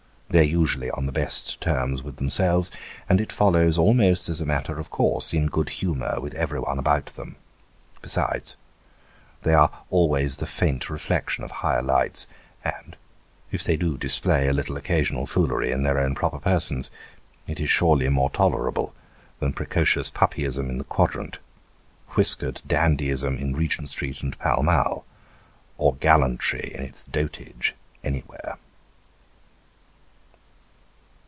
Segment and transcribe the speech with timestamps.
[0.33, 2.71] They are usually on the best terms with themselves,
[3.09, 7.07] and it follows almost as a matter of course, in good humour with everyone about
[7.07, 7.35] them.
[8.01, 8.55] Besides,
[9.43, 12.27] they are always the faint reflection of higher lights;
[12.63, 12.95] and,
[13.51, 16.91] if they do display a little occasional foolery in their own proper persons,
[17.45, 18.93] it is surely more tolerable
[19.41, 21.39] than precocious puppyism in the Quadrant,
[22.11, 25.03] whiskered dandyism in Regent Street and Pall Mall,
[25.77, 28.57] or gallantry in its dotage anywhere.